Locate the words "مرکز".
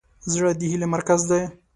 0.95-1.21